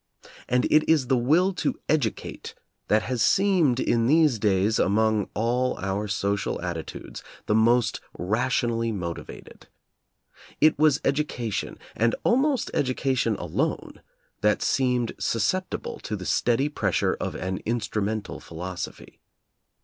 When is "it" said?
0.71-0.83, 10.59-10.79